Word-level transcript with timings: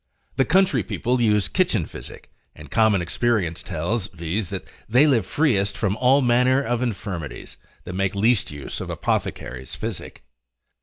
The 0.37 0.45
country 0.45 0.81
people 0.81 1.21
use 1.21 1.47
kitchen 1.47 1.85
physic, 1.85 2.31
and 2.55 2.71
common 2.71 3.03
experience 3.03 3.61
tells 3.61 4.07
vis, 4.07 4.49
that 4.49 4.65
they 4.89 5.05
live 5.05 5.27
freest 5.27 5.77
from 5.77 5.95
all 5.97 6.23
manner 6.23 6.59
of 6.63 6.81
infirmities, 6.81 7.57
that 7.83 7.93
make 7.93 8.15
least 8.15 8.49
use 8.49 8.81
of 8.81 8.89
apothecaries' 8.89 9.75
physic. 9.75 10.23